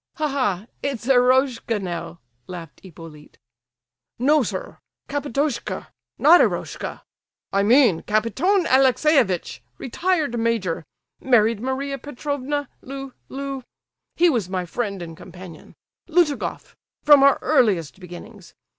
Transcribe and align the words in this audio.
"Ha, 0.15 0.27
ha! 0.27 0.65
it's 0.81 1.07
Eroshka 1.07 1.79
now," 1.79 2.19
laughed 2.47 2.79
Hippolyte. 2.81 3.37
"No, 4.17 4.41
sir, 4.41 4.79
Kapitoshka—not 5.07 6.41
Eroshka. 6.41 7.03
I 7.53 7.61
mean, 7.61 8.01
Kapiton 8.01 8.65
Alexeyevitch—retired 8.65 10.39
major—married 10.39 11.59
Maria 11.59 11.99
Petrovna 11.99 12.67
Lu—Lu—he 12.81 14.27
was 14.27 14.49
my 14.49 14.65
friend 14.65 15.03
and 15.03 15.15
companion—Lutugoff—from 15.15 17.21
our 17.21 17.37
earliest 17.43 17.99
beginnings. 17.99 18.55